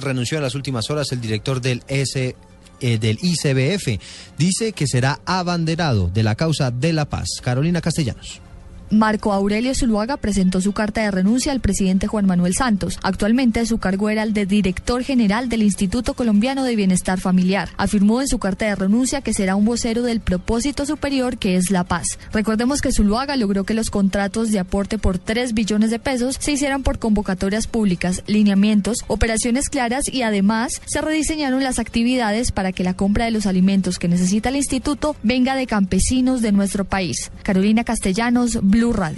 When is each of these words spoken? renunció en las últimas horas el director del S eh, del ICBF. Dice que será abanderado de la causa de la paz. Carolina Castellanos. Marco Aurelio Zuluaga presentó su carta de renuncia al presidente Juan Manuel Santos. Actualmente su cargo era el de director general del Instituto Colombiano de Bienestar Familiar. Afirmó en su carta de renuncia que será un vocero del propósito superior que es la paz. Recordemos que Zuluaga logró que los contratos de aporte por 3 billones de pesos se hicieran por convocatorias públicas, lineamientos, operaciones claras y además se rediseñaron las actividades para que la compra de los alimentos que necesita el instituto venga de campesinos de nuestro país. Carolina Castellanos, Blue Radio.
renunció 0.00 0.38
en 0.38 0.44
las 0.44 0.54
últimas 0.54 0.90
horas 0.90 1.10
el 1.10 1.20
director 1.20 1.60
del 1.60 1.82
S 1.88 2.36
eh, 2.80 2.98
del 2.98 3.18
ICBF. 3.20 4.00
Dice 4.38 4.72
que 4.72 4.86
será 4.86 5.18
abanderado 5.26 6.08
de 6.08 6.22
la 6.22 6.36
causa 6.36 6.70
de 6.70 6.92
la 6.92 7.08
paz. 7.08 7.40
Carolina 7.42 7.80
Castellanos. 7.80 8.40
Marco 8.92 9.32
Aurelio 9.32 9.74
Zuluaga 9.74 10.18
presentó 10.18 10.60
su 10.60 10.72
carta 10.72 11.00
de 11.00 11.10
renuncia 11.10 11.50
al 11.50 11.60
presidente 11.60 12.08
Juan 12.08 12.26
Manuel 12.26 12.54
Santos. 12.54 12.98
Actualmente 13.02 13.64
su 13.64 13.78
cargo 13.78 14.10
era 14.10 14.22
el 14.22 14.34
de 14.34 14.44
director 14.44 15.02
general 15.02 15.48
del 15.48 15.62
Instituto 15.62 16.12
Colombiano 16.12 16.62
de 16.62 16.76
Bienestar 16.76 17.18
Familiar. 17.18 17.70
Afirmó 17.78 18.20
en 18.20 18.28
su 18.28 18.38
carta 18.38 18.66
de 18.66 18.74
renuncia 18.74 19.22
que 19.22 19.32
será 19.32 19.56
un 19.56 19.64
vocero 19.64 20.02
del 20.02 20.20
propósito 20.20 20.84
superior 20.84 21.38
que 21.38 21.56
es 21.56 21.70
la 21.70 21.84
paz. 21.84 22.18
Recordemos 22.34 22.82
que 22.82 22.92
Zuluaga 22.92 23.36
logró 23.36 23.64
que 23.64 23.72
los 23.72 23.88
contratos 23.88 24.52
de 24.52 24.58
aporte 24.58 24.98
por 24.98 25.18
3 25.18 25.54
billones 25.54 25.90
de 25.90 25.98
pesos 25.98 26.36
se 26.38 26.52
hicieran 26.52 26.82
por 26.82 26.98
convocatorias 26.98 27.66
públicas, 27.66 28.22
lineamientos, 28.26 28.98
operaciones 29.06 29.70
claras 29.70 30.04
y 30.12 30.20
además 30.20 30.82
se 30.84 31.00
rediseñaron 31.00 31.64
las 31.64 31.78
actividades 31.78 32.52
para 32.52 32.72
que 32.72 32.84
la 32.84 32.92
compra 32.92 33.24
de 33.24 33.30
los 33.30 33.46
alimentos 33.46 33.98
que 33.98 34.08
necesita 34.08 34.50
el 34.50 34.56
instituto 34.56 35.16
venga 35.22 35.56
de 35.56 35.66
campesinos 35.66 36.42
de 36.42 36.52
nuestro 36.52 36.84
país. 36.84 37.30
Carolina 37.42 37.84
Castellanos, 37.84 38.58
Blue 38.60 38.81
Radio. 38.90 39.12